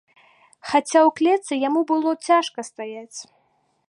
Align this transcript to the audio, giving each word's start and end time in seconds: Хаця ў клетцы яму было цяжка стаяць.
Хаця 0.69 0.99
ў 1.07 1.09
клетцы 1.19 1.53
яму 1.67 1.81
было 1.91 2.11
цяжка 2.29 2.59
стаяць. 2.69 3.19